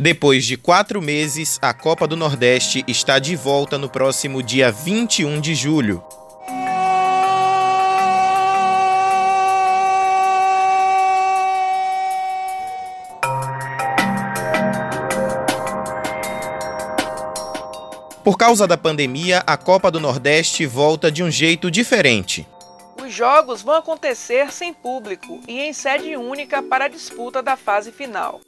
Depois 0.00 0.46
de 0.46 0.56
quatro 0.56 1.02
meses, 1.02 1.58
a 1.60 1.74
Copa 1.74 2.08
do 2.08 2.16
Nordeste 2.16 2.82
está 2.88 3.18
de 3.18 3.36
volta 3.36 3.76
no 3.76 3.86
próximo 3.86 4.42
dia 4.42 4.72
21 4.72 5.38
de 5.42 5.54
julho. 5.54 6.02
Por 18.24 18.38
causa 18.38 18.66
da 18.66 18.78
pandemia, 18.78 19.42
a 19.46 19.58
Copa 19.58 19.90
do 19.90 20.00
Nordeste 20.00 20.64
volta 20.64 21.12
de 21.12 21.22
um 21.22 21.30
jeito 21.30 21.70
diferente. 21.70 22.48
Os 23.04 23.12
jogos 23.12 23.60
vão 23.60 23.74
acontecer 23.74 24.50
sem 24.50 24.72
público 24.72 25.42
e 25.46 25.60
em 25.60 25.74
sede 25.74 26.16
única 26.16 26.62
para 26.62 26.86
a 26.86 26.88
disputa 26.88 27.42
da 27.42 27.54
fase 27.54 27.92
final. 27.92 28.40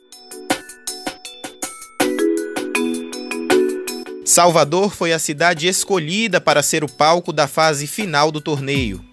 Salvador 4.33 4.95
foi 4.95 5.13
a 5.13 5.19
cidade 5.19 5.69
escolhida 5.69 6.41
para 6.41 6.63
ser 6.63 6.83
o 6.83 6.91
palco 6.91 7.35
da 7.35 7.47
fase 7.47 7.87
final 7.87 8.33
do 8.33 8.41
torneio. 8.41 9.05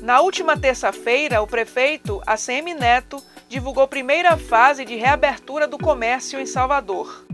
Na 0.00 0.20
última 0.20 0.56
terça-feira, 0.56 1.42
o 1.42 1.48
prefeito 1.48 2.22
ACM 2.24 2.72
Neto 2.78 3.20
divulgou 3.48 3.82
a 3.82 3.88
primeira 3.88 4.36
fase 4.36 4.84
de 4.84 4.94
reabertura 4.94 5.66
do 5.66 5.76
comércio 5.76 6.38
em 6.38 6.46
Salvador. 6.46 7.26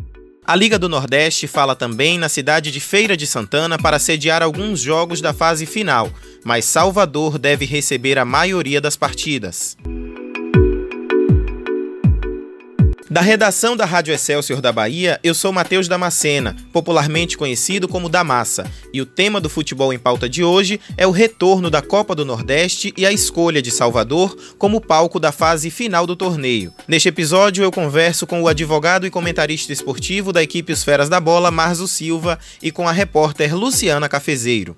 A 0.42 0.56
Liga 0.56 0.78
do 0.78 0.88
Nordeste 0.88 1.46
fala 1.46 1.76
também 1.76 2.16
na 2.16 2.30
cidade 2.30 2.70
de 2.70 2.80
Feira 2.80 3.14
de 3.14 3.26
Santana 3.26 3.76
para 3.76 3.98
sediar 3.98 4.42
alguns 4.42 4.80
jogos 4.80 5.20
da 5.20 5.34
fase 5.34 5.66
final, 5.66 6.10
mas 6.46 6.64
Salvador 6.64 7.38
deve 7.38 7.66
receber 7.66 8.18
a 8.18 8.24
maioria 8.24 8.80
das 8.80 8.96
partidas. 8.96 9.76
Da 13.10 13.22
redação 13.22 13.74
da 13.74 13.86
Rádio 13.86 14.12
Excelsior 14.12 14.60
da 14.60 14.70
Bahia, 14.70 15.18
eu 15.24 15.34
sou 15.34 15.50
Matheus 15.50 15.88
Damascena, 15.88 16.54
popularmente 16.70 17.38
conhecido 17.38 17.88
como 17.88 18.06
Damassa, 18.06 18.70
e 18.92 19.00
o 19.00 19.06
tema 19.06 19.40
do 19.40 19.48
futebol 19.48 19.94
em 19.94 19.98
pauta 19.98 20.28
de 20.28 20.44
hoje 20.44 20.78
é 20.94 21.06
o 21.06 21.10
retorno 21.10 21.70
da 21.70 21.80
Copa 21.80 22.14
do 22.14 22.22
Nordeste 22.22 22.92
e 22.98 23.06
a 23.06 23.12
escolha 23.12 23.62
de 23.62 23.70
Salvador 23.70 24.36
como 24.58 24.78
palco 24.78 25.18
da 25.18 25.32
fase 25.32 25.70
final 25.70 26.06
do 26.06 26.14
torneio. 26.14 26.70
Neste 26.86 27.08
episódio, 27.08 27.64
eu 27.64 27.72
converso 27.72 28.26
com 28.26 28.42
o 28.42 28.48
advogado 28.48 29.06
e 29.06 29.10
comentarista 29.10 29.72
esportivo 29.72 30.30
da 30.30 30.42
equipe 30.42 30.70
Os 30.70 30.84
Feras 30.84 31.08
da 31.08 31.18
Bola, 31.18 31.50
Marzo 31.50 31.88
Silva, 31.88 32.38
e 32.62 32.70
com 32.70 32.86
a 32.86 32.92
repórter 32.92 33.56
Luciana 33.56 34.06
Cafezeiro. 34.06 34.76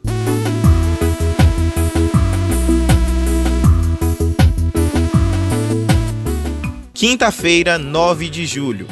Quinta-feira, 7.01 7.79
9 7.79 8.29
de 8.29 8.45
julho. 8.45 8.87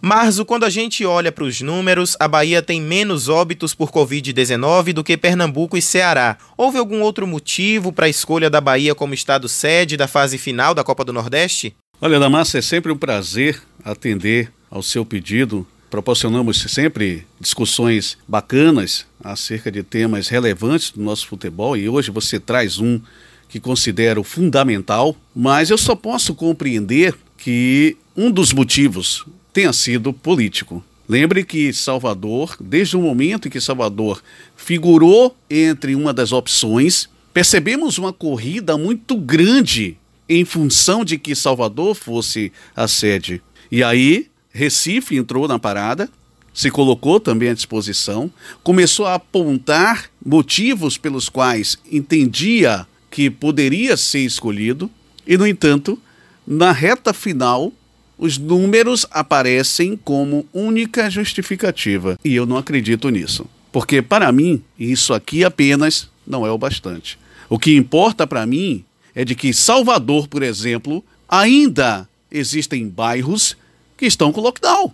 Marzo, 0.00 0.44
quando 0.44 0.62
a 0.62 0.70
gente 0.70 1.04
olha 1.04 1.32
para 1.32 1.42
os 1.42 1.60
números, 1.60 2.16
a 2.20 2.28
Bahia 2.28 2.62
tem 2.62 2.80
menos 2.80 3.28
óbitos 3.28 3.74
por 3.74 3.90
Covid-19 3.90 4.92
do 4.92 5.02
que 5.02 5.16
Pernambuco 5.16 5.76
e 5.76 5.82
Ceará. 5.82 6.38
Houve 6.56 6.78
algum 6.78 7.00
outro 7.00 7.26
motivo 7.26 7.92
para 7.92 8.06
a 8.06 8.08
escolha 8.08 8.48
da 8.48 8.60
Bahia 8.60 8.94
como 8.94 9.12
estado 9.12 9.48
sede 9.48 9.96
da 9.96 10.06
fase 10.06 10.38
final 10.38 10.72
da 10.72 10.84
Copa 10.84 11.04
do 11.04 11.12
Nordeste? 11.12 11.74
Olha, 12.00 12.20
Damassa, 12.20 12.58
é 12.58 12.62
sempre 12.62 12.92
um 12.92 12.96
prazer 12.96 13.60
atender 13.84 14.52
ao 14.70 14.84
seu 14.84 15.04
pedido. 15.04 15.66
Proporcionamos 15.90 16.60
sempre 16.68 17.26
discussões 17.40 18.16
bacanas 18.28 19.04
acerca 19.20 19.68
de 19.68 19.82
temas 19.82 20.28
relevantes 20.28 20.92
do 20.92 21.02
nosso 21.02 21.26
futebol 21.26 21.76
e 21.76 21.88
hoje 21.88 22.12
você 22.12 22.38
traz 22.38 22.78
um 22.78 23.00
que 23.48 23.58
considero 23.58 24.22
fundamental, 24.22 25.16
mas 25.34 25.70
eu 25.70 25.78
só 25.78 25.94
posso 25.94 26.34
compreender 26.34 27.14
que 27.36 27.96
um 28.16 28.30
dos 28.30 28.52
motivos 28.52 29.24
tenha 29.52 29.72
sido 29.72 30.12
político. 30.12 30.84
Lembre 31.08 31.42
que 31.42 31.72
Salvador, 31.72 32.56
desde 32.60 32.96
o 32.96 33.00
momento 33.00 33.48
em 33.48 33.50
que 33.50 33.60
Salvador 33.60 34.22
figurou 34.54 35.34
entre 35.48 35.94
uma 35.94 36.12
das 36.12 36.32
opções, 36.32 37.08
percebemos 37.32 37.96
uma 37.96 38.12
corrida 38.12 38.76
muito 38.76 39.16
grande 39.16 39.96
em 40.28 40.44
função 40.44 41.04
de 41.04 41.16
que 41.16 41.34
Salvador 41.34 41.94
fosse 41.94 42.52
a 42.76 42.86
sede. 42.86 43.40
E 43.72 43.82
aí, 43.82 44.26
Recife 44.50 45.16
entrou 45.16 45.48
na 45.48 45.58
parada, 45.58 46.10
se 46.52 46.70
colocou 46.70 47.18
também 47.18 47.48
à 47.50 47.54
disposição, 47.54 48.30
começou 48.62 49.06
a 49.06 49.14
apontar 49.14 50.10
motivos 50.24 50.98
pelos 50.98 51.28
quais 51.28 51.78
entendia 51.90 52.86
que 53.10 53.30
poderia 53.30 53.96
ser 53.96 54.20
escolhido, 54.20 54.90
e, 55.26 55.36
no 55.36 55.46
entanto, 55.46 56.00
na 56.46 56.72
reta 56.72 57.12
final, 57.12 57.72
os 58.16 58.38
números 58.38 59.06
aparecem 59.10 59.96
como 59.96 60.46
única 60.52 61.08
justificativa. 61.10 62.18
E 62.24 62.34
eu 62.34 62.46
não 62.46 62.56
acredito 62.56 63.08
nisso. 63.10 63.46
Porque, 63.70 64.02
para 64.02 64.32
mim, 64.32 64.62
isso 64.78 65.14
aqui 65.14 65.44
apenas 65.44 66.08
não 66.26 66.46
é 66.46 66.50
o 66.50 66.58
bastante. 66.58 67.18
O 67.48 67.58
que 67.58 67.76
importa 67.76 68.26
para 68.26 68.46
mim 68.46 68.84
é 69.14 69.24
de 69.24 69.34
que 69.34 69.52
Salvador, 69.52 70.28
por 70.28 70.42
exemplo, 70.42 71.04
ainda 71.28 72.08
existem 72.30 72.88
bairros 72.88 73.56
que 73.96 74.06
estão 74.06 74.32
com 74.32 74.40
lockdown. 74.40 74.92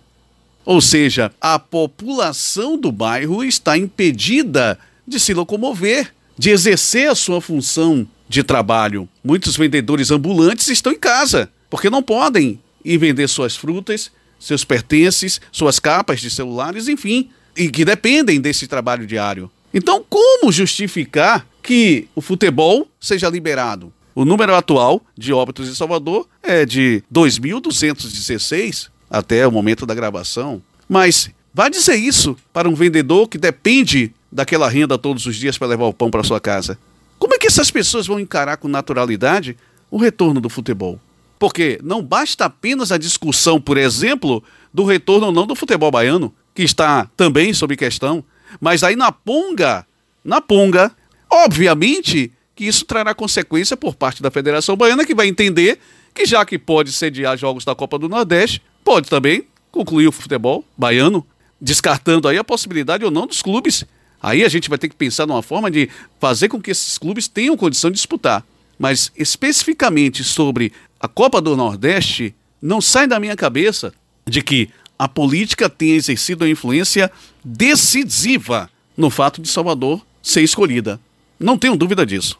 Ou 0.65 0.81
seja, 0.81 1.31
a 1.39 1.59
população 1.59 2.77
do 2.77 2.91
bairro 2.91 3.43
está 3.43 3.77
impedida 3.77 4.79
de 5.07 5.19
se 5.19 5.33
locomover 5.33 6.14
de 6.37 6.49
exercer 6.49 7.09
a 7.09 7.15
sua 7.15 7.41
função 7.41 8.07
de 8.27 8.43
trabalho. 8.43 9.07
Muitos 9.23 9.55
vendedores 9.55 10.11
ambulantes 10.11 10.67
estão 10.67 10.91
em 10.91 10.99
casa, 10.99 11.49
porque 11.69 11.89
não 11.89 12.01
podem 12.01 12.59
ir 12.83 12.97
vender 12.97 13.27
suas 13.27 13.55
frutas, 13.55 14.11
seus 14.39 14.63
pertences, 14.63 15.39
suas 15.51 15.79
capas 15.79 16.19
de 16.19 16.29
celulares, 16.29 16.87
enfim, 16.87 17.29
e 17.55 17.69
que 17.69 17.85
dependem 17.85 18.39
desse 18.39 18.67
trabalho 18.67 19.07
diário. 19.07 19.49
Então, 19.73 20.05
como 20.07 20.51
justificar 20.51 21.45
que 21.61 22.07
o 22.15 22.21
futebol 22.21 22.87
seja 22.99 23.29
liberado? 23.29 23.91
O 24.13 24.23
número 24.23 24.55
atual 24.55 25.01
de 25.17 25.33
óbitos 25.33 25.67
em 25.67 25.75
Salvador 25.75 26.27
é 26.41 26.65
de 26.65 27.03
2.216 27.13 28.89
até 29.09 29.45
o 29.45 29.51
momento 29.51 29.85
da 29.85 29.93
gravação. 29.93 30.61
Mas 30.87 31.29
vai 31.55 31.69
dizer 31.69 31.95
isso 31.95 32.35
para 32.51 32.67
um 32.67 32.75
vendedor 32.75 33.29
que 33.29 33.37
depende 33.37 34.13
daquela 34.29 34.67
renda 34.67 34.97
todos 34.97 35.25
os 35.25 35.37
dias 35.37 35.57
para 35.57 35.67
levar 35.67 35.85
o 35.85 35.93
pão 35.93 36.11
para 36.11 36.21
sua 36.21 36.37
casa. 36.37 36.77
Como 37.17 37.33
é 37.33 37.37
que 37.37 37.47
essas 37.47 37.71
pessoas 37.71 38.05
vão 38.05 38.19
encarar 38.19 38.57
com 38.57 38.67
naturalidade 38.67 39.55
o 39.89 39.95
retorno 39.95 40.41
do 40.41 40.49
futebol? 40.49 40.99
Porque 41.39 41.79
não 41.81 42.03
basta 42.03 42.43
apenas 42.43 42.91
a 42.91 42.97
discussão, 42.97 43.61
por 43.61 43.77
exemplo, 43.77 44.43
do 44.73 44.83
retorno 44.83 45.27
ou 45.27 45.31
não 45.31 45.47
do 45.47 45.55
futebol 45.55 45.89
baiano, 45.89 46.33
que 46.53 46.61
está 46.61 47.09
também 47.15 47.53
sob 47.53 47.77
questão, 47.77 48.21
mas 48.59 48.83
aí 48.83 48.97
na 48.97 49.13
ponga, 49.13 49.87
na 50.25 50.41
ponga, 50.41 50.91
obviamente 51.31 52.33
que 52.53 52.65
isso 52.65 52.83
trará 52.83 53.15
consequência 53.15 53.77
por 53.77 53.95
parte 53.95 54.21
da 54.21 54.29
Federação 54.29 54.75
Baiana, 54.75 55.05
que 55.05 55.15
vai 55.15 55.27
entender 55.27 55.79
que 56.13 56.25
já 56.25 56.45
que 56.45 56.59
pode 56.59 56.91
sediar 56.91 57.37
jogos 57.37 57.63
da 57.63 57.73
Copa 57.73 57.97
do 57.97 58.09
Nordeste, 58.09 58.61
pode 58.83 59.09
também 59.09 59.47
concluir 59.71 60.07
o 60.07 60.11
futebol 60.11 60.65
baiano, 60.77 61.25
descartando 61.59 62.27
aí 62.27 62.37
a 62.37 62.43
possibilidade 62.43 63.05
ou 63.05 63.11
não 63.11 63.25
dos 63.25 63.41
clubes 63.41 63.85
Aí 64.25 64.43
a 64.43 64.49
gente 64.49 64.69
vai 64.69 64.79
ter 64.79 64.89
que 64.89 64.95
pensar 64.95 65.27
numa 65.27 65.43
forma 65.43 65.69
de 65.69 65.87
fazer 66.19 66.49
com 66.49 66.59
que 66.59 66.71
esses 66.71 66.97
clubes 66.97 67.27
tenham 67.27 67.55
condição 67.55 67.91
de 67.91 67.95
disputar. 67.95 68.43
Mas 68.77 69.11
especificamente 69.15 70.23
sobre 70.23 70.73
a 70.99 71.07
Copa 71.07 71.39
do 71.39 71.55
Nordeste, 71.55 72.33
não 72.59 72.81
sai 72.81 73.05
da 73.05 73.19
minha 73.19 73.35
cabeça 73.35 73.93
de 74.25 74.41
que 74.41 74.69
a 74.97 75.07
política 75.07 75.69
tenha 75.69 75.93
exercido 75.93 76.43
uma 76.43 76.49
influência 76.49 77.11
decisiva 77.43 78.67
no 78.97 79.11
fato 79.11 79.43
de 79.43 79.47
Salvador 79.47 80.03
ser 80.23 80.41
escolhida. 80.41 80.99
Não 81.39 81.55
tenho 81.55 81.75
dúvida 81.75 82.03
disso. 82.03 82.39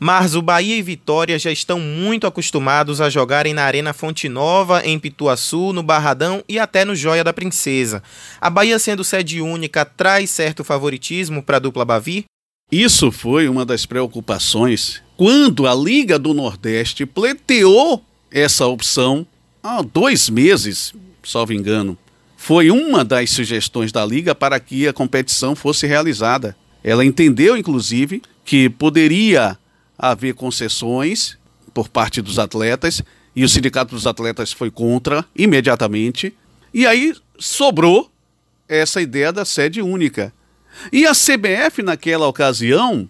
Mas 0.00 0.36
o 0.36 0.42
Bahia 0.42 0.76
e 0.76 0.82
Vitória 0.82 1.36
já 1.40 1.50
estão 1.50 1.80
muito 1.80 2.24
acostumados 2.24 3.00
a 3.00 3.10
jogarem 3.10 3.52
na 3.52 3.64
Arena 3.64 3.92
Fonte 3.92 4.28
Nova, 4.28 4.80
em 4.84 4.96
Pituaçu, 4.96 5.72
no 5.72 5.82
Barradão 5.82 6.44
e 6.48 6.56
até 6.56 6.84
no 6.84 6.94
Joia 6.94 7.24
da 7.24 7.32
Princesa. 7.32 8.00
A 8.40 8.48
Bahia, 8.48 8.78
sendo 8.78 9.02
sede 9.02 9.40
única, 9.40 9.84
traz 9.84 10.30
certo 10.30 10.62
favoritismo 10.62 11.42
para 11.42 11.56
a 11.56 11.60
dupla 11.60 11.84
Bavi? 11.84 12.26
Isso 12.70 13.10
foi 13.10 13.48
uma 13.48 13.64
das 13.64 13.86
preocupações 13.86 15.02
quando 15.16 15.66
a 15.66 15.74
Liga 15.74 16.16
do 16.16 16.32
Nordeste 16.32 17.04
pleiteou 17.04 18.00
essa 18.30 18.66
opção 18.66 19.26
há 19.60 19.82
dois 19.82 20.30
meses, 20.30 20.94
salvo 21.24 21.52
engano. 21.52 21.98
Foi 22.36 22.70
uma 22.70 23.04
das 23.04 23.30
sugestões 23.30 23.90
da 23.90 24.06
Liga 24.06 24.32
para 24.32 24.60
que 24.60 24.86
a 24.86 24.92
competição 24.92 25.56
fosse 25.56 25.88
realizada. 25.88 26.56
Ela 26.84 27.04
entendeu, 27.04 27.56
inclusive, 27.56 28.22
que 28.44 28.68
poderia 28.68 29.58
haver 29.98 30.34
concessões 30.34 31.36
por 31.74 31.88
parte 31.88 32.22
dos 32.22 32.38
atletas 32.38 33.02
e 33.34 33.44
o 33.44 33.48
sindicato 33.48 33.94
dos 33.94 34.06
atletas 34.06 34.52
foi 34.52 34.70
contra 34.70 35.24
imediatamente. 35.36 36.34
E 36.72 36.86
aí 36.86 37.14
sobrou 37.38 38.10
essa 38.68 39.00
ideia 39.00 39.32
da 39.32 39.44
sede 39.44 39.80
única. 39.80 40.32
E 40.92 41.06
a 41.06 41.12
CBF, 41.12 41.82
naquela 41.82 42.26
ocasião, 42.26 43.08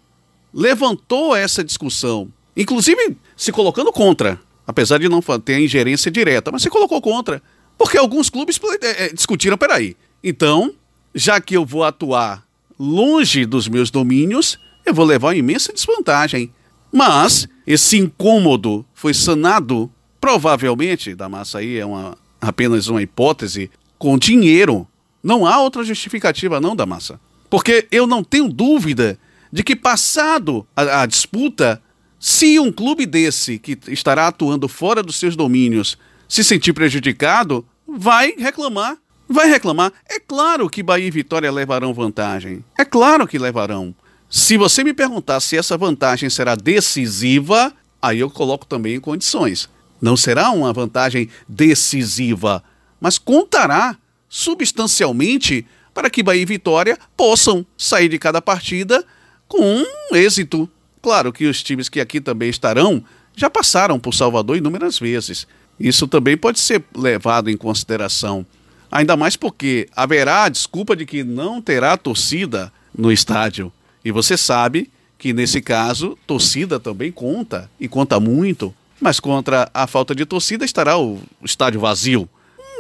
levantou 0.53 1.37
essa 1.37 1.63
discussão, 1.63 2.33
inclusive 2.57 3.17
se 3.37 3.53
colocando 3.53 3.93
contra. 3.93 4.41
apesar 4.67 4.99
de 4.99 5.09
não 5.09 5.23
ter 5.23 5.59
ingerência 5.59 6.11
direta, 6.11 6.53
mas 6.53 6.61
você 6.61 6.69
colocou 6.69 7.01
contra. 7.01 7.43
Porque 7.79 7.97
alguns 7.97 8.29
clubes 8.29 8.61
é, 8.83 9.09
discutiram, 9.15 9.57
peraí, 9.57 9.97
então, 10.23 10.75
já 11.15 11.41
que 11.41 11.57
eu 11.57 11.65
vou 11.65 11.85
atuar 11.85 12.45
longe 12.79 13.47
dos 13.47 13.67
meus 13.67 13.91
domínios, 13.91 14.59
eu 14.85 14.93
vou 14.93 15.07
levar 15.07 15.29
uma 15.29 15.37
imensa 15.37 15.73
desvantagem. 15.73 16.53
Mas 16.93 17.49
esse 17.67 17.99
incômodo 17.99 18.85
foi 18.95 19.13
sanado, 19.13 19.91
provavelmente, 20.21 21.15
da 21.15 21.29
massa 21.29 21.59
aí 21.59 21.79
é 21.79 21.85
uma, 21.85 22.17
apenas 22.41 22.89
uma 22.89 23.03
hipótese, 23.03 23.71
com 23.99 24.17
dinheiro. 24.17 24.87
Não 25.23 25.47
há 25.47 25.61
outra 25.61 25.85
justificativa 25.85 26.61
não 26.61 26.75
da 26.75 26.87
massa. 26.87 27.21
Porque 27.51 27.87
eu 27.91 28.07
não 28.07 28.23
tenho 28.23 28.49
dúvida 28.49 29.19
de 29.53 29.63
que 29.63 29.75
passado 29.75 30.67
a, 30.77 31.03
a 31.03 31.07
disputa, 31.07 31.83
se 32.19 32.59
um 32.59 32.73
clube 32.73 33.07
desse 33.07 33.59
que 33.59 33.79
estará 33.89 34.29
atuando 34.29 34.69
fora 34.69 35.03
dos 35.03 35.17
seus 35.17 35.35
domínios 35.35 35.99
se 36.29 36.45
sentir 36.45 36.73
prejudicado, 36.73 37.65
vai 37.87 38.35
reclamar. 38.37 38.99
Vai 39.29 39.49
reclamar. 39.49 39.93
É 40.09 40.19
claro 40.19 40.69
que 40.71 40.83
Bahia 40.83 41.07
e 41.07 41.11
Vitória 41.11 41.53
levarão 41.53 41.93
vantagem. 41.93 42.65
É 42.79 42.85
claro 42.85 43.27
que 43.27 43.39
levarão. 43.39 43.95
Se 44.31 44.59
você 44.59 44.85
me 44.85 44.93
perguntar 44.93 45.41
se 45.41 45.57
essa 45.57 45.77
vantagem 45.79 46.29
será 46.29 46.55
decisiva, 46.55 47.73
aí 48.01 48.19
eu 48.19 48.29
coloco 48.29 48.67
também 48.67 48.97
em 48.97 49.01
condições. 49.01 49.69
Não 50.01 50.17
será 50.17 50.51
uma 50.51 50.73
vantagem 50.73 51.31
decisiva, 51.49 52.63
mas 53.01 53.19
contará 53.19 53.97
substancialmente 54.29 55.67
para 55.95 56.11
que 56.11 56.23
Bahia 56.23 56.43
e 56.43 56.47
Vitória 56.47 56.99
possam 57.17 57.67
sair 57.77 58.09
de 58.09 58.19
cada 58.19 58.43
partida 58.43 59.03
com 59.49 59.83
um 59.83 60.15
êxito. 60.15 60.69
Claro 61.01 61.33
que 61.33 61.47
os 61.47 61.63
times 61.63 61.89
que 61.89 62.01
aqui 62.01 62.21
também 62.21 62.51
estarão 62.51 63.03
já 63.35 63.49
passaram 63.49 63.99
por 63.99 64.13
Salvador 64.15 64.59
inúmeras 64.59 64.99
vezes. 64.99 65.47
Isso 65.81 66.07
também 66.07 66.37
pode 66.37 66.61
ser 66.61 66.85
levado 66.95 67.49
em 67.49 67.57
consideração. 67.57 68.45
Ainda 68.91 69.17
mais 69.17 69.37
porque 69.37 69.89
haverá 69.97 70.45
a 70.45 70.49
desculpa 70.49 70.95
de 70.95 71.07
que 71.07 71.25
não 71.25 71.63
terá 71.63 71.97
torcida 71.97 72.71
no 72.97 73.11
estádio. 73.11 73.73
E 74.05 74.13
você 74.13 74.37
sabe 74.37 74.91
que 75.19 75.33
nesse 75.33 75.61
caso, 75.61 76.17
torcida 76.27 76.79
também 76.79 77.11
conta, 77.11 77.71
e 77.79 77.89
conta 77.89 78.21
muito. 78.21 78.75
Mas 79.01 79.21
contra 79.21 79.71
a 79.75 79.87
falta 79.87 80.15
de 80.15 80.25
torcida 80.25 80.65
estará 80.65 80.99
o 80.99 81.21
estádio 81.43 81.81
vazio. 81.81 82.29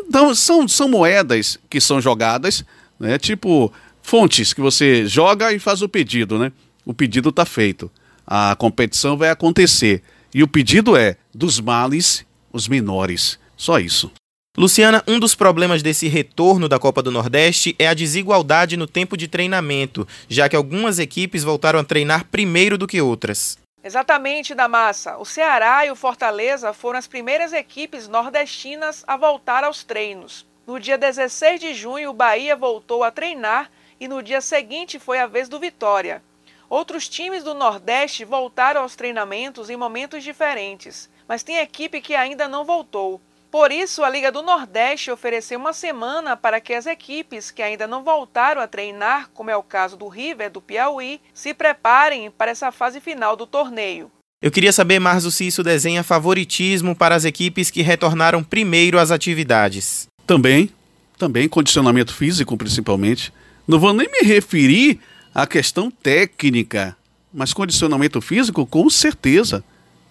Então, 0.00 0.34
são, 0.34 0.66
são 0.66 0.88
moedas 0.88 1.58
que 1.68 1.80
são 1.80 2.00
jogadas, 2.00 2.64
né? 2.98 3.18
Tipo 3.18 3.72
fontes 4.02 4.54
que 4.54 4.60
você 4.60 5.06
joga 5.06 5.52
e 5.52 5.58
faz 5.58 5.82
o 5.82 5.88
pedido, 5.88 6.38
né? 6.38 6.50
O 6.84 6.94
pedido 6.94 7.28
está 7.28 7.44
feito. 7.44 7.90
A 8.26 8.56
competição 8.56 9.16
vai 9.16 9.30
acontecer. 9.30 10.02
E 10.34 10.42
o 10.42 10.48
pedido 10.48 10.96
é 10.96 11.16
dos 11.34 11.60
males 11.60 12.24
os 12.52 12.68
menores. 12.68 13.38
Só 13.56 13.78
isso. 13.78 14.10
Luciana, 14.58 15.04
um 15.06 15.20
dos 15.20 15.36
problemas 15.36 15.84
desse 15.84 16.08
retorno 16.08 16.68
da 16.68 16.80
Copa 16.80 17.00
do 17.00 17.12
Nordeste 17.12 17.76
é 17.78 17.86
a 17.86 17.94
desigualdade 17.94 18.76
no 18.76 18.88
tempo 18.88 19.16
de 19.16 19.28
treinamento, 19.28 20.04
já 20.28 20.48
que 20.48 20.56
algumas 20.56 20.98
equipes 20.98 21.44
voltaram 21.44 21.78
a 21.78 21.84
treinar 21.84 22.24
primeiro 22.24 22.76
do 22.76 22.84
que 22.84 23.00
outras. 23.00 23.56
Exatamente, 23.84 24.56
da 24.56 24.66
massa. 24.66 25.16
O 25.16 25.24
Ceará 25.24 25.86
e 25.86 25.92
o 25.92 25.94
Fortaleza 25.94 26.72
foram 26.72 26.98
as 26.98 27.06
primeiras 27.06 27.52
equipes 27.52 28.08
nordestinas 28.08 29.04
a 29.06 29.16
voltar 29.16 29.62
aos 29.62 29.84
treinos. 29.84 30.44
No 30.66 30.80
dia 30.80 30.98
16 30.98 31.60
de 31.60 31.72
junho, 31.72 32.10
o 32.10 32.12
Bahia 32.12 32.56
voltou 32.56 33.04
a 33.04 33.12
treinar 33.12 33.70
e 34.00 34.08
no 34.08 34.20
dia 34.20 34.40
seguinte 34.40 34.98
foi 34.98 35.20
a 35.20 35.28
vez 35.28 35.48
do 35.48 35.60
Vitória. 35.60 36.20
Outros 36.68 37.08
times 37.08 37.44
do 37.44 37.54
Nordeste 37.54 38.24
voltaram 38.24 38.82
aos 38.82 38.96
treinamentos 38.96 39.70
em 39.70 39.76
momentos 39.76 40.24
diferentes, 40.24 41.08
mas 41.28 41.44
tem 41.44 41.58
equipe 41.58 42.00
que 42.00 42.16
ainda 42.16 42.48
não 42.48 42.64
voltou. 42.64 43.20
Por 43.50 43.72
isso, 43.72 44.04
a 44.04 44.10
Liga 44.10 44.30
do 44.30 44.42
Nordeste 44.42 45.10
ofereceu 45.10 45.58
uma 45.58 45.72
semana 45.72 46.36
para 46.36 46.60
que 46.60 46.74
as 46.74 46.84
equipes 46.84 47.50
que 47.50 47.62
ainda 47.62 47.86
não 47.86 48.04
voltaram 48.04 48.60
a 48.60 48.66
treinar, 48.66 49.30
como 49.32 49.50
é 49.50 49.56
o 49.56 49.62
caso 49.62 49.96
do 49.96 50.06
River 50.06 50.50
do 50.50 50.60
Piauí, 50.60 51.18
se 51.32 51.54
preparem 51.54 52.30
para 52.30 52.50
essa 52.50 52.70
fase 52.70 53.00
final 53.00 53.36
do 53.36 53.46
torneio. 53.46 54.10
Eu 54.40 54.50
queria 54.50 54.72
saber, 54.72 54.98
Marzo, 55.00 55.30
se 55.30 55.46
isso 55.46 55.62
desenha 55.62 56.04
favoritismo 56.04 56.94
para 56.94 57.14
as 57.14 57.24
equipes 57.24 57.70
que 57.70 57.80
retornaram 57.80 58.44
primeiro 58.44 58.98
às 58.98 59.10
atividades. 59.10 60.06
Também, 60.26 60.70
também 61.16 61.48
condicionamento 61.48 62.14
físico, 62.14 62.56
principalmente. 62.56 63.32
Não 63.66 63.80
vou 63.80 63.94
nem 63.94 64.08
me 64.08 64.28
referir 64.28 65.00
à 65.34 65.46
questão 65.46 65.90
técnica, 65.90 66.96
mas 67.32 67.54
condicionamento 67.54 68.20
físico, 68.20 68.66
com 68.66 68.88
certeza. 68.90 69.64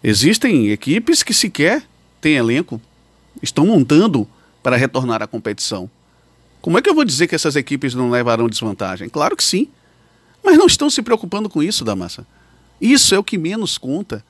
Existem 0.03 0.71
equipes 0.71 1.21
que 1.21 1.33
sequer 1.33 1.83
têm 2.19 2.35
elenco 2.35 2.81
estão 3.41 3.65
montando 3.65 4.27
para 4.63 4.75
retornar 4.75 5.21
à 5.21 5.27
competição. 5.27 5.89
Como 6.61 6.77
é 6.77 6.81
que 6.81 6.89
eu 6.89 6.95
vou 6.95 7.05
dizer 7.05 7.27
que 7.27 7.35
essas 7.35 7.55
equipes 7.55 7.93
não 7.93 8.09
levarão 8.09 8.49
desvantagem? 8.49 9.09
Claro 9.09 9.35
que 9.35 9.43
sim. 9.43 9.69
Mas 10.43 10.57
não 10.57 10.65
estão 10.67 10.89
se 10.89 11.01
preocupando 11.01 11.49
com 11.49 11.61
isso, 11.61 11.83
Damassa. 11.83 12.25
Isso 12.79 13.13
é 13.13 13.19
o 13.19 13.23
que 13.23 13.37
menos 13.37 13.77
conta. 13.77 14.23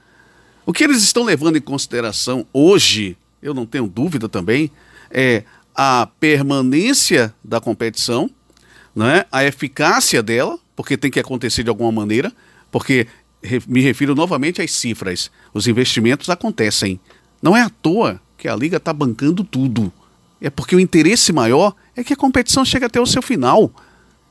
O 0.65 0.73
que 0.73 0.83
eles 0.83 1.01
estão 1.01 1.23
levando 1.23 1.57
em 1.57 1.61
consideração 1.61 2.45
hoje, 2.51 3.17
eu 3.41 3.53
não 3.53 3.65
tenho 3.65 3.87
dúvida 3.87 4.27
também, 4.27 4.71
é 5.09 5.43
a 5.73 6.07
permanência 6.19 7.33
da 7.43 7.61
competição, 7.61 8.29
né? 8.95 9.25
a 9.31 9.43
eficácia 9.45 10.21
dela, 10.23 10.59
porque 10.75 10.97
tem 10.97 11.11
que 11.11 11.19
acontecer 11.19 11.63
de 11.63 11.69
alguma 11.69 11.91
maneira, 11.91 12.33
porque 12.71 13.07
me 13.67 13.81
refiro 13.81 14.15
novamente 14.15 14.61
às 14.61 14.71
cifras. 14.71 15.31
Os 15.53 15.67
investimentos 15.67 16.29
acontecem. 16.29 16.99
Não 17.41 17.55
é 17.55 17.61
à 17.61 17.69
toa 17.69 18.19
que 18.47 18.49
a 18.49 18.55
liga 18.55 18.77
está 18.77 18.93
bancando 18.93 19.43
tudo. 19.43 19.91
É 20.39 20.49
porque 20.49 20.73
o 20.73 20.79
interesse 20.79 21.33
maior 21.33 21.75
é 21.97 22.01
que 22.01 22.13
a 22.13 22.15
competição 22.15 22.63
chegue 22.63 22.85
até 22.85 23.01
o 23.01 23.05
seu 23.05 23.21
final. 23.21 23.69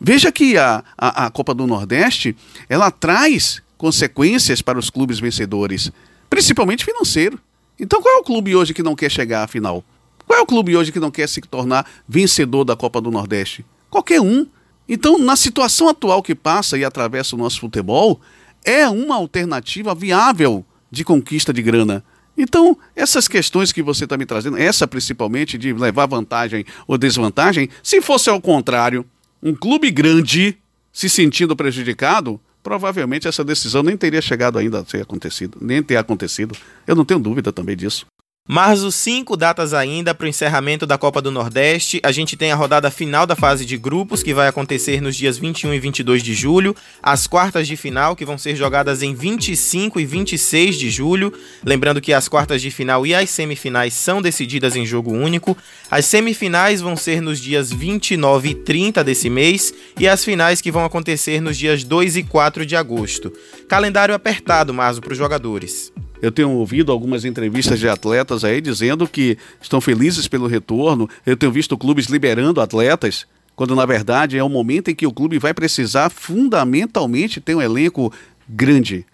Veja 0.00 0.32
que 0.32 0.56
a, 0.56 0.82
a, 0.96 1.26
a 1.26 1.30
Copa 1.30 1.52
do 1.52 1.66
Nordeste 1.66 2.34
ela 2.66 2.90
traz 2.90 3.60
consequências 3.76 4.62
para 4.62 4.78
os 4.78 4.88
clubes 4.88 5.20
vencedores, 5.20 5.92
principalmente 6.30 6.82
financeiro. 6.82 7.38
Então 7.78 8.00
qual 8.00 8.14
é 8.14 8.18
o 8.18 8.24
clube 8.24 8.56
hoje 8.56 8.72
que 8.72 8.82
não 8.82 8.96
quer 8.96 9.10
chegar 9.10 9.44
à 9.44 9.46
final? 9.46 9.84
Qual 10.26 10.38
é 10.38 10.42
o 10.42 10.46
clube 10.46 10.74
hoje 10.74 10.90
que 10.90 11.00
não 11.00 11.10
quer 11.10 11.28
se 11.28 11.42
tornar 11.42 11.86
vencedor 12.08 12.64
da 12.64 12.74
Copa 12.74 13.02
do 13.02 13.10
Nordeste? 13.10 13.66
Qualquer 13.90 14.22
um. 14.22 14.46
Então, 14.88 15.18
na 15.18 15.36
situação 15.36 15.88
atual 15.88 16.22
que 16.22 16.34
passa 16.34 16.78
e 16.78 16.84
atravessa 16.84 17.36
o 17.36 17.38
nosso 17.38 17.60
futebol, 17.60 18.20
é 18.64 18.88
uma 18.88 19.16
alternativa 19.16 19.94
viável 19.94 20.64
de 20.90 21.04
conquista 21.04 21.52
de 21.52 21.60
grana. 21.60 22.02
Então, 22.36 22.76
essas 22.94 23.26
questões 23.26 23.72
que 23.72 23.82
você 23.82 24.04
está 24.04 24.16
me 24.16 24.26
trazendo, 24.26 24.58
essa 24.58 24.86
principalmente 24.86 25.56
de 25.56 25.72
levar 25.72 26.06
vantagem 26.06 26.64
ou 26.86 26.98
desvantagem, 26.98 27.68
se 27.82 28.02
fosse 28.02 28.28
ao 28.28 28.40
contrário, 28.40 29.04
um 29.42 29.54
clube 29.54 29.90
grande 29.90 30.58
se 30.92 31.08
sentindo 31.08 31.56
prejudicado, 31.56 32.40
provavelmente 32.62 33.28
essa 33.28 33.44
decisão 33.44 33.82
nem 33.82 33.96
teria 33.96 34.20
chegado 34.20 34.58
ainda 34.58 34.80
a 34.80 34.84
ser 34.84 35.02
acontecido, 35.02 35.58
nem 35.60 35.82
ter 35.82 35.96
acontecido. 35.96 36.56
Eu 36.86 36.96
não 36.96 37.04
tenho 37.04 37.20
dúvida 37.20 37.52
também 37.52 37.76
disso. 37.76 38.06
Marzo, 38.48 38.92
cinco 38.92 39.36
datas 39.36 39.74
ainda 39.74 40.14
para 40.14 40.24
o 40.24 40.28
encerramento 40.28 40.86
da 40.86 40.96
Copa 40.96 41.20
do 41.20 41.32
Nordeste. 41.32 42.00
A 42.04 42.12
gente 42.12 42.36
tem 42.36 42.52
a 42.52 42.54
rodada 42.54 42.92
final 42.92 43.26
da 43.26 43.34
fase 43.34 43.66
de 43.66 43.76
grupos, 43.76 44.22
que 44.22 44.32
vai 44.32 44.46
acontecer 44.46 45.00
nos 45.00 45.16
dias 45.16 45.36
21 45.36 45.74
e 45.74 45.80
22 45.80 46.22
de 46.22 46.32
julho. 46.32 46.74
As 47.02 47.26
quartas 47.26 47.66
de 47.66 47.76
final, 47.76 48.14
que 48.14 48.24
vão 48.24 48.38
ser 48.38 48.54
jogadas 48.54 49.02
em 49.02 49.12
25 49.16 49.98
e 49.98 50.06
26 50.06 50.76
de 50.76 50.90
julho. 50.90 51.32
Lembrando 51.64 52.00
que 52.00 52.12
as 52.12 52.28
quartas 52.28 52.62
de 52.62 52.70
final 52.70 53.04
e 53.04 53.12
as 53.12 53.30
semifinais 53.30 53.94
são 53.94 54.22
decididas 54.22 54.76
em 54.76 54.86
jogo 54.86 55.10
único. 55.10 55.58
As 55.90 56.04
semifinais 56.04 56.80
vão 56.80 56.96
ser 56.96 57.20
nos 57.20 57.40
dias 57.40 57.72
29 57.72 58.50
e 58.50 58.54
30 58.54 59.02
desse 59.02 59.28
mês. 59.28 59.74
E 59.98 60.06
as 60.06 60.24
finais 60.24 60.60
que 60.60 60.70
vão 60.70 60.84
acontecer 60.84 61.40
nos 61.40 61.58
dias 61.58 61.82
2 61.82 62.18
e 62.18 62.22
4 62.22 62.64
de 62.64 62.76
agosto. 62.76 63.32
Calendário 63.68 64.14
apertado, 64.14 64.72
Marzo, 64.72 65.00
para 65.00 65.10
os 65.10 65.18
jogadores. 65.18 65.92
Eu 66.20 66.32
tenho 66.32 66.50
ouvido 66.50 66.90
algumas 66.92 67.24
entrevistas 67.24 67.78
de 67.78 67.88
atletas 67.88 68.44
aí 68.44 68.60
dizendo 68.60 69.06
que 69.06 69.36
estão 69.60 69.80
felizes 69.80 70.26
pelo 70.26 70.46
retorno. 70.46 71.08
Eu 71.24 71.36
tenho 71.36 71.52
visto 71.52 71.76
clubes 71.76 72.06
liberando 72.06 72.60
atletas, 72.60 73.26
quando 73.54 73.74
na 73.74 73.86
verdade 73.86 74.38
é 74.38 74.42
o 74.42 74.48
momento 74.48 74.90
em 74.90 74.94
que 74.94 75.06
o 75.06 75.12
clube 75.12 75.38
vai 75.38 75.52
precisar 75.52 76.10
fundamentalmente 76.10 77.40
ter 77.40 77.54
um 77.54 77.62
elenco 77.62 78.12
grande 78.48 79.04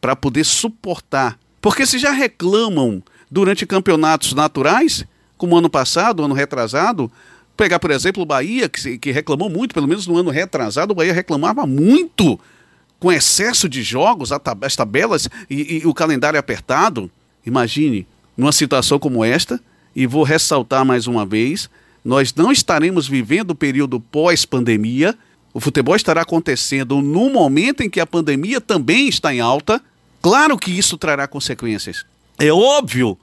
para 0.00 0.16
poder 0.16 0.44
suportar. 0.44 1.38
Porque 1.60 1.86
se 1.86 1.98
já 1.98 2.12
reclamam 2.12 3.02
durante 3.30 3.66
campeonatos 3.66 4.32
naturais, 4.32 5.04
como 5.36 5.56
ano 5.56 5.70
passado, 5.70 6.24
ano 6.24 6.34
retrasado, 6.34 7.10
pegar 7.56 7.78
por 7.78 7.90
exemplo 7.90 8.22
o 8.22 8.26
Bahia, 8.26 8.68
que, 8.68 8.98
que 8.98 9.10
reclamou 9.10 9.50
muito, 9.50 9.74
pelo 9.74 9.88
menos 9.88 10.06
no 10.06 10.16
ano 10.16 10.30
retrasado, 10.30 10.92
o 10.92 10.94
Bahia 10.94 11.12
reclamava 11.12 11.66
muito 11.66 12.38
com 12.98 13.12
excesso 13.12 13.68
de 13.68 13.82
jogos, 13.82 14.30
as 14.32 14.76
tabelas 14.76 15.28
e, 15.48 15.78
e 15.78 15.86
o 15.86 15.94
calendário 15.94 16.38
apertado, 16.38 17.10
imagine, 17.46 18.06
numa 18.36 18.52
situação 18.52 18.98
como 18.98 19.24
esta, 19.24 19.60
e 19.94 20.06
vou 20.06 20.22
ressaltar 20.22 20.84
mais 20.84 21.06
uma 21.06 21.24
vez, 21.24 21.68
nós 22.04 22.34
não 22.34 22.50
estaremos 22.50 23.08
vivendo 23.08 23.50
o 23.50 23.54
período 23.54 24.00
pós-pandemia, 24.00 25.16
o 25.52 25.60
futebol 25.60 25.96
estará 25.96 26.22
acontecendo 26.22 27.00
no 27.00 27.30
momento 27.30 27.82
em 27.82 27.90
que 27.90 28.00
a 28.00 28.06
pandemia 28.06 28.60
também 28.60 29.08
está 29.08 29.34
em 29.34 29.40
alta. 29.40 29.82
Claro 30.22 30.56
que 30.56 30.70
isso 30.70 30.96
trará 30.96 31.26
consequências. 31.26 32.04
É 32.38 32.52
óbvio 32.52 33.18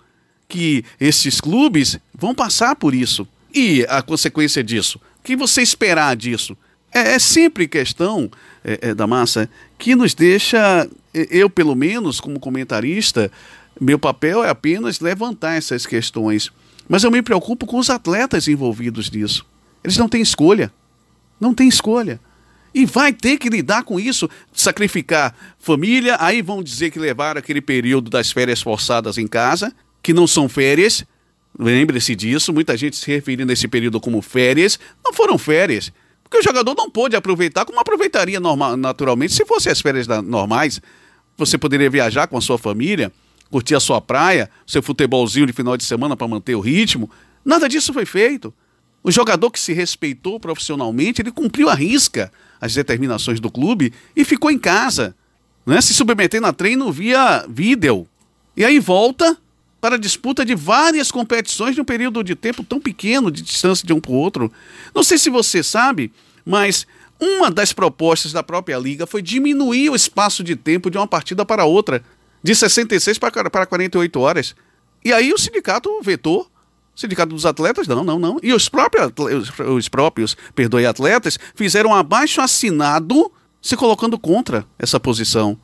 que 0.47 0.83
esses 0.99 1.39
clubes 1.39 1.97
vão 2.13 2.35
passar 2.35 2.75
por 2.75 2.93
isso. 2.93 3.27
E 3.53 3.85
a 3.87 4.01
consequência 4.01 4.63
disso? 4.63 4.99
O 5.19 5.23
que 5.23 5.35
você 5.35 5.61
esperar 5.61 6.15
disso? 6.15 6.57
É, 6.93 7.13
é 7.13 7.19
sempre 7.19 7.67
questão 7.67 8.29
é, 8.63 8.89
é, 8.89 8.93
da 8.93 9.07
massa 9.07 9.49
que 9.77 9.95
nos 9.95 10.13
deixa, 10.13 10.89
eu 11.13 11.49
pelo 11.49 11.75
menos 11.75 12.19
como 12.19 12.39
comentarista, 12.39 13.31
meu 13.79 13.99
papel 13.99 14.43
é 14.43 14.49
apenas 14.49 14.99
levantar 14.99 15.55
essas 15.55 15.85
questões. 15.85 16.51
Mas 16.87 17.03
eu 17.03 17.11
me 17.11 17.21
preocupo 17.21 17.65
com 17.65 17.77
os 17.77 17.89
atletas 17.89 18.47
envolvidos 18.47 19.09
nisso. 19.09 19.45
Eles 19.83 19.97
não 19.97 20.07
têm 20.07 20.21
escolha. 20.21 20.71
Não 21.39 21.53
têm 21.53 21.67
escolha. 21.67 22.19
E 22.73 22.85
vai 22.85 23.13
ter 23.13 23.37
que 23.37 23.49
lidar 23.49 23.83
com 23.83 23.99
isso, 23.99 24.29
sacrificar 24.53 25.33
família, 25.57 26.17
aí 26.19 26.41
vão 26.41 26.61
dizer 26.61 26.91
que 26.91 26.99
levaram 26.99 27.39
aquele 27.39 27.61
período 27.61 28.09
das 28.09 28.31
férias 28.31 28.61
forçadas 28.61 29.17
em 29.17 29.27
casa, 29.27 29.73
que 30.03 30.13
não 30.13 30.27
são 30.27 30.49
férias. 30.49 31.05
Lembre-se 31.57 32.15
disso, 32.15 32.51
muita 32.51 32.75
gente 32.75 32.97
se 32.97 33.09
referindo 33.09 33.49
a 33.49 33.53
esse 33.53 33.67
período 33.67 33.99
como 34.01 34.21
férias. 34.21 34.77
Não 35.03 35.13
foram 35.13 35.37
férias. 35.37 35.91
Porque 36.35 36.39
o 36.39 36.51
jogador 36.51 36.75
não 36.75 36.89
pôde 36.89 37.15
aproveitar 37.15 37.63
como 37.63 37.79
aproveitaria 37.79 38.41
normal, 38.41 38.75
naturalmente 38.75 39.33
se 39.33 39.45
fossem 39.45 39.71
as 39.71 39.79
férias 39.79 40.05
normais. 40.05 40.81
Você 41.37 41.57
poderia 41.57 41.89
viajar 41.89 42.27
com 42.27 42.37
a 42.37 42.41
sua 42.41 42.57
família, 42.57 43.09
curtir 43.49 43.73
a 43.73 43.79
sua 43.79 44.01
praia, 44.01 44.49
seu 44.67 44.83
futebolzinho 44.83 45.45
de 45.45 45.53
final 45.53 45.77
de 45.77 45.85
semana 45.85 46.17
para 46.17 46.27
manter 46.27 46.53
o 46.55 46.59
ritmo. 46.59 47.09
Nada 47.43 47.69
disso 47.69 47.93
foi 47.93 48.05
feito. 48.05 48.53
O 49.01 49.11
jogador 49.11 49.49
que 49.49 49.59
se 49.59 49.71
respeitou 49.71 50.37
profissionalmente, 50.37 51.21
ele 51.21 51.31
cumpriu 51.31 51.69
a 51.69 51.73
risca 51.73 52.29
as 52.59 52.73
determinações 52.73 53.39
do 53.39 53.49
clube 53.49 53.93
e 54.13 54.25
ficou 54.25 54.51
em 54.51 54.59
casa, 54.59 55.15
né? 55.65 55.79
se 55.79 55.93
submetendo 55.93 56.47
a 56.47 56.53
treino 56.53 56.91
via 56.91 57.45
vídeo. 57.47 58.05
E 58.57 58.65
aí 58.65 58.77
volta 58.77 59.37
para 59.85 59.97
a 59.97 59.99
disputa 59.99 60.43
de 60.43 60.55
várias 60.55 61.11
competições 61.11 61.75
de 61.75 61.81
um 61.81 61.85
período 61.85 62.23
de 62.23 62.33
tempo 62.33 62.63
tão 62.63 62.81
pequeno, 62.81 63.29
de 63.29 63.43
distância 63.43 63.85
de 63.85 63.93
um 63.93 63.99
para 63.99 64.11
o 64.11 64.15
outro. 64.15 64.51
Não 64.95 65.03
sei 65.03 65.15
se 65.15 65.29
você 65.29 65.61
sabe, 65.61 66.11
mas 66.43 66.87
uma 67.21 67.51
das 67.51 67.71
propostas 67.71 68.33
da 68.33 68.41
própria 68.41 68.79
liga 68.79 69.05
foi 69.05 69.21
diminuir 69.21 69.91
o 69.91 69.95
espaço 69.95 70.43
de 70.43 70.55
tempo 70.55 70.89
de 70.89 70.97
uma 70.97 71.05
partida 71.05 71.45
para 71.45 71.65
outra, 71.65 72.03
de 72.41 72.55
66 72.55 73.19
para 73.19 73.67
48 73.67 74.19
horas. 74.19 74.55
E 75.03 75.13
aí 75.13 75.31
o 75.31 75.37
sindicato 75.37 76.01
vetou 76.01 76.49
Sindicato 76.95 77.35
dos 77.35 77.45
Atletas, 77.45 77.87
não, 77.87 78.03
não, 78.03 78.17
não. 78.17 78.39
E 78.41 78.53
os 78.53 78.67
próprios, 78.67 79.11
os 79.71 79.87
próprios, 79.87 80.35
perdoe, 80.55 80.87
atletas, 80.87 81.37
fizeram 81.53 81.91
um 81.91 81.93
abaixo 81.93 82.41
assinado 82.41 83.31
se 83.61 83.77
colocando 83.77 84.17
contra 84.17 84.65
essa 84.79 84.99
posição. 84.99 85.55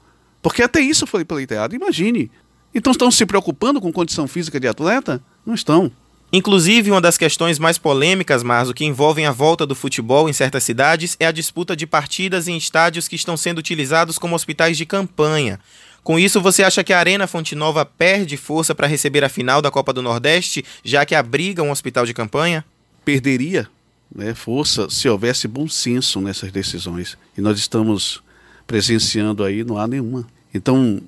Porque 0.44 0.62
até 0.62 0.80
isso 0.80 1.08
foi 1.08 1.26
pleiteado. 1.26 1.74
Imagine. 1.74 2.30
Então 2.74 2.92
estão 2.92 3.12
se 3.12 3.26
preocupando 3.26 3.82
com 3.82 3.92
condição 3.92 4.28
física 4.28 4.60
de 4.60 4.68
atleta? 4.68 5.22
Não 5.46 5.54
estão. 5.54 5.92
Inclusive, 6.34 6.92
uma 6.92 7.02
das 7.02 7.18
questões 7.18 7.60
mais 7.60 7.78
polêmicas, 7.78 8.42
Marzo, 8.42 8.74
que 8.74 8.86
envolvem 8.86 9.26
a 9.26 9.34
volta 9.34 9.66
do 9.66 9.76
futebol 9.76 10.30
em 10.30 10.34
certas 10.34 10.64
cidades 10.64 11.18
é 11.20 11.26
a 11.26 11.32
disputa 11.32 11.76
de 11.76 11.86
partidas 11.86 12.48
em 12.48 12.56
estádios 12.56 13.10
que 13.10 13.18
estão 13.18 13.36
sendo 13.36 13.58
utilizados 13.58 14.18
como 14.18 14.34
hospitais 14.34 14.78
de 14.78 14.86
campanha. 14.86 15.60
Com 16.02 16.18
isso, 16.18 16.40
você 16.40 16.64
acha 16.64 16.84
que 16.86 16.94
a 16.94 17.00
Arena 17.00 17.28
Fonte 17.28 17.54
Nova 17.54 17.86
perde 17.86 18.38
força 18.38 18.74
para 18.74 18.88
receber 18.88 19.26
a 19.26 19.30
final 19.30 19.62
da 19.62 19.70
Copa 19.70 19.92
do 19.92 20.02
Nordeste, 20.02 20.64
já 20.84 21.06
que 21.06 21.14
abriga 21.14 21.62
um 21.62 21.70
hospital 21.70 22.06
de 22.06 22.14
campanha? 22.14 22.64
Perderia 23.04 23.68
né, 24.14 24.34
força 24.34 24.90
se 24.90 25.08
houvesse 25.08 25.48
bom 25.48 25.68
senso 25.68 26.22
nessas 26.22 26.52
decisões. 26.52 27.18
E 27.38 27.42
nós 27.42 27.60
estamos 27.60 28.24
presenciando 28.66 29.44
aí, 29.44 29.64
não 29.64 29.78
há 29.78 29.86
nenhuma. 29.86 30.26
Então, 30.54 31.02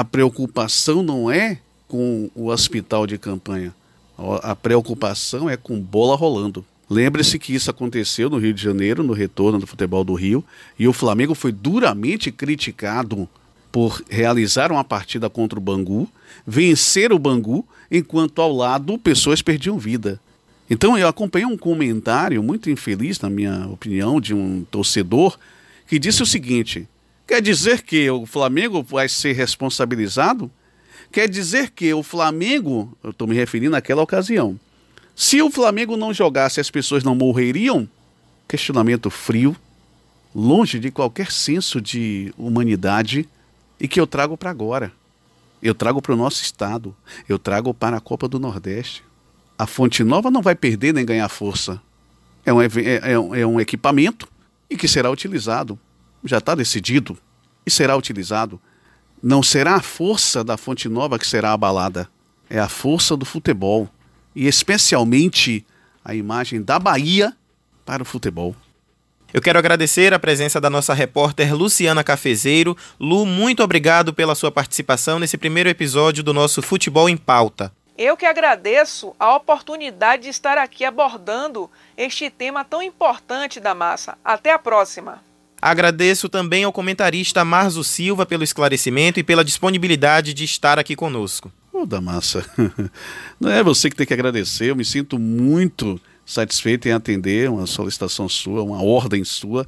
a 0.00 0.04
preocupação 0.04 1.02
não 1.02 1.30
é 1.30 1.58
com 1.86 2.30
o 2.34 2.46
hospital 2.46 3.06
de 3.06 3.18
campanha. 3.18 3.74
A 4.42 4.56
preocupação 4.56 5.48
é 5.48 5.58
com 5.58 5.78
bola 5.78 6.16
rolando. 6.16 6.64
Lembre-se 6.88 7.38
que 7.38 7.54
isso 7.54 7.70
aconteceu 7.70 8.30
no 8.30 8.38
Rio 8.38 8.54
de 8.54 8.62
Janeiro, 8.62 9.02
no 9.02 9.12
retorno 9.12 9.58
do 9.58 9.66
futebol 9.66 10.02
do 10.02 10.14
Rio, 10.14 10.42
e 10.78 10.88
o 10.88 10.92
Flamengo 10.94 11.34
foi 11.34 11.52
duramente 11.52 12.32
criticado 12.32 13.28
por 13.70 14.02
realizar 14.08 14.72
uma 14.72 14.82
partida 14.82 15.28
contra 15.28 15.58
o 15.58 15.62
Bangu, 15.62 16.08
vencer 16.46 17.12
o 17.12 17.18
Bangu, 17.18 17.62
enquanto 17.90 18.40
ao 18.40 18.56
lado 18.56 18.98
pessoas 18.98 19.42
perdiam 19.42 19.78
vida. 19.78 20.18
Então 20.70 20.96
eu 20.96 21.06
acompanhei 21.06 21.46
um 21.46 21.58
comentário 21.58 22.42
muito 22.42 22.70
infeliz, 22.70 23.20
na 23.20 23.28
minha 23.28 23.66
opinião, 23.68 24.18
de 24.18 24.32
um 24.32 24.64
torcedor 24.70 25.38
que 25.86 25.98
disse 25.98 26.22
o 26.22 26.26
seguinte: 26.26 26.88
quer 27.30 27.40
dizer 27.40 27.82
que 27.82 28.10
o 28.10 28.26
Flamengo 28.26 28.82
vai 28.82 29.08
ser 29.08 29.34
responsabilizado? 29.34 30.50
Quer 31.12 31.28
dizer 31.28 31.70
que 31.70 31.94
o 31.94 32.02
Flamengo, 32.02 32.98
eu 33.04 33.10
estou 33.10 33.28
me 33.28 33.36
referindo 33.36 33.76
àquela 33.76 34.02
ocasião, 34.02 34.58
se 35.14 35.40
o 35.40 35.48
Flamengo 35.48 35.96
não 35.96 36.12
jogasse, 36.12 36.58
as 36.58 36.72
pessoas 36.72 37.04
não 37.04 37.14
morreriam? 37.14 37.88
Questionamento 38.48 39.08
frio, 39.10 39.54
longe 40.34 40.80
de 40.80 40.90
qualquer 40.90 41.30
senso 41.30 41.80
de 41.80 42.34
humanidade 42.36 43.28
e 43.78 43.86
que 43.86 44.00
eu 44.00 44.08
trago 44.08 44.36
para 44.36 44.50
agora. 44.50 44.92
Eu 45.62 45.72
trago 45.72 46.02
para 46.02 46.14
o 46.14 46.16
nosso 46.16 46.42
estado. 46.42 46.96
Eu 47.28 47.38
trago 47.38 47.72
para 47.72 47.98
a 47.98 48.00
Copa 48.00 48.26
do 48.26 48.40
Nordeste. 48.40 49.04
A 49.56 49.68
Fonte 49.68 50.02
Nova 50.02 50.32
não 50.32 50.42
vai 50.42 50.56
perder 50.56 50.92
nem 50.92 51.06
ganhar 51.06 51.28
força. 51.28 51.80
É 52.44 52.52
um, 52.52 52.60
é, 52.60 52.66
é, 52.66 53.12
é 53.12 53.46
um 53.46 53.60
equipamento 53.60 54.26
e 54.68 54.76
que 54.76 54.88
será 54.88 55.08
utilizado. 55.08 55.78
Já 56.24 56.38
está 56.38 56.54
decidido 56.54 57.16
e 57.64 57.70
será 57.70 57.96
utilizado. 57.96 58.60
Não 59.22 59.42
será 59.42 59.76
a 59.76 59.82
força 59.82 60.42
da 60.42 60.56
Fonte 60.56 60.88
Nova 60.88 61.18
que 61.18 61.26
será 61.26 61.52
abalada. 61.52 62.08
É 62.48 62.58
a 62.58 62.68
força 62.68 63.16
do 63.16 63.24
futebol. 63.24 63.88
E 64.34 64.46
especialmente 64.46 65.64
a 66.04 66.14
imagem 66.14 66.62
da 66.62 66.78
Bahia 66.78 67.36
para 67.84 68.02
o 68.02 68.06
futebol. 68.06 68.54
Eu 69.32 69.40
quero 69.40 69.58
agradecer 69.58 70.12
a 70.12 70.18
presença 70.18 70.60
da 70.60 70.68
nossa 70.68 70.92
repórter 70.92 71.54
Luciana 71.54 72.02
Cafezeiro. 72.02 72.76
Lu, 72.98 73.24
muito 73.24 73.62
obrigado 73.62 74.12
pela 74.12 74.34
sua 74.34 74.50
participação 74.50 75.20
nesse 75.20 75.38
primeiro 75.38 75.68
episódio 75.68 76.24
do 76.24 76.34
nosso 76.34 76.60
Futebol 76.60 77.08
em 77.08 77.16
Pauta. 77.16 77.72
Eu 77.96 78.16
que 78.16 78.26
agradeço 78.26 79.14
a 79.20 79.36
oportunidade 79.36 80.24
de 80.24 80.30
estar 80.30 80.58
aqui 80.58 80.84
abordando 80.84 81.70
este 81.96 82.28
tema 82.28 82.64
tão 82.64 82.82
importante 82.82 83.60
da 83.60 83.74
massa. 83.74 84.18
Até 84.24 84.52
a 84.52 84.58
próxima. 84.58 85.22
Agradeço 85.60 86.28
também 86.28 86.64
ao 86.64 86.72
comentarista 86.72 87.44
Marzo 87.44 87.84
Silva 87.84 88.24
pelo 88.24 88.42
esclarecimento 88.42 89.20
e 89.20 89.22
pela 89.22 89.44
disponibilidade 89.44 90.32
de 90.32 90.44
estar 90.44 90.78
aqui 90.78 90.96
conosco. 90.96 91.52
Ô, 91.72 91.84
da 91.84 92.00
massa, 92.00 92.44
não 93.38 93.50
é 93.50 93.62
você 93.62 93.90
que 93.90 93.96
tem 93.96 94.06
que 94.06 94.14
agradecer, 94.14 94.70
eu 94.70 94.76
me 94.76 94.84
sinto 94.84 95.18
muito 95.18 96.00
satisfeito 96.24 96.88
em 96.88 96.92
atender 96.92 97.50
uma 97.50 97.66
solicitação 97.66 98.28
sua, 98.28 98.62
uma 98.62 98.82
ordem 98.82 99.24
sua, 99.24 99.66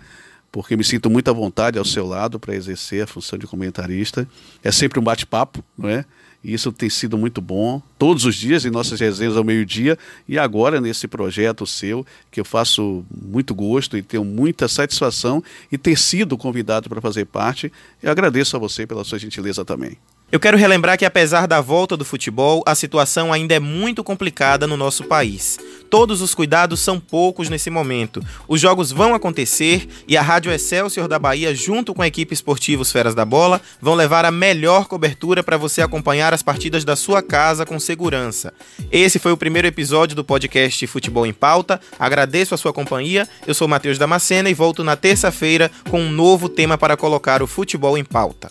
porque 0.53 0.77
me 0.77 0.85
sinto 0.85 1.09
muito 1.09 1.31
à 1.31 1.33
vontade 1.33 1.79
ao 1.79 1.85
seu 1.85 2.07
lado 2.07 2.39
para 2.39 2.55
exercer 2.55 3.03
a 3.03 3.07
função 3.07 3.39
de 3.39 3.47
comentarista. 3.47 4.29
É 4.63 4.71
sempre 4.71 5.01
um 5.01 5.03
bate-papo, 5.03 5.65
não 5.77 5.89
é? 5.89 6.05
E 6.45 6.53
isso 6.53 6.73
tem 6.73 6.91
sido 6.91 7.17
muito 7.17 7.41
bom, 7.41 7.81
todos 7.97 8.25
os 8.25 8.35
dias 8.35 8.65
em 8.65 8.71
nossas 8.71 8.99
resenhas 8.99 9.37
ao 9.37 9.45
meio-dia 9.45 9.97
e 10.29 10.39
agora 10.39 10.81
nesse 10.81 11.07
projeto 11.07 11.65
seu, 11.67 12.05
que 12.33 12.41
eu 12.41 12.45
faço 12.45 13.05
muito 13.11 13.55
gosto 13.55 13.97
e 13.97 14.03
tenho 14.03 14.25
muita 14.25 14.67
satisfação 14.67 15.43
e 15.71 15.79
ter 15.79 15.97
sido 15.97 16.37
convidado 16.37 16.89
para 16.89 17.01
fazer 17.01 17.27
parte. 17.27 17.73
Eu 18.03 18.11
agradeço 18.11 18.57
a 18.57 18.59
você 18.59 18.87
pela 18.87 19.05
sua 19.05 19.21
gentileza 19.21 19.65
também. 19.65 19.97
Eu 20.33 20.41
quero 20.41 20.57
relembrar 20.57 20.99
que, 20.99 21.05
apesar 21.05 21.47
da 21.47 21.61
volta 21.61 21.95
do 21.97 22.07
futebol, 22.07 22.63
a 22.67 22.75
situação 22.75 23.33
ainda 23.33 23.55
é 23.55 23.61
muito 23.61 24.03
complicada 24.03 24.67
no 24.67 24.79
nosso 24.79 25.05
país. 25.05 25.59
Todos 25.93 26.23
os 26.23 26.35
cuidados 26.35 26.81
são 26.81 26.99
poucos 26.99 27.51
nesse 27.51 27.69
momento. 27.69 28.25
Os 28.49 28.59
jogos 28.59 28.91
vão 28.91 29.15
acontecer 29.15 29.87
e 30.09 30.17
a 30.17 30.23
Rádio 30.23 30.51
Excelsior 30.51 31.07
da 31.07 31.19
Bahia, 31.19 31.55
junto 31.55 31.93
com 31.93 32.01
a 32.01 32.07
equipe 32.07 32.33
esportiva 32.33 32.81
Os 32.81 32.91
Feras 32.91 33.15
da 33.15 33.27
Bola, 33.27 33.61
vão 33.79 33.95
levar 33.95 34.25
a 34.25 34.31
melhor 34.31 34.87
cobertura 34.87 35.43
para 35.43 35.59
você 35.59 35.83
acompanhar 35.83 36.33
as 36.33 36.43
partidas 36.43 36.83
da 36.83 36.97
sua 36.97 37.21
casa 37.21 37.67
com 37.67 37.79
segurança. 37.79 38.55
Esse 38.91 39.19
foi 39.19 39.33
o 39.33 39.37
primeiro 39.37 39.69
episódio 39.69 40.17
do 40.17 40.25
podcast 40.25 40.87
Futebol 40.87 41.27
em 41.27 41.33
Pauta. 41.35 41.79
Agradeço 41.99 42.55
a 42.55 42.59
sua 42.59 42.73
companhia. 42.73 43.29
Eu 43.47 43.53
sou 43.53 43.69
Matheus 43.69 43.99
Damascena 43.99 44.49
e 44.49 44.55
volto 44.55 44.83
na 44.83 44.97
terça-feira 44.97 45.71
com 45.91 46.01
um 46.01 46.11
novo 46.11 46.49
tema 46.49 46.79
para 46.79 46.97
colocar 46.97 47.43
o 47.43 47.47
futebol 47.47 47.99
em 47.99 48.05
pauta. 48.05 48.51